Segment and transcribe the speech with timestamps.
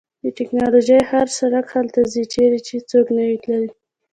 [0.23, 3.69] د ټیکنالوژۍ هر شرکت هلته ځي چیرې چې څوک نه وي تللی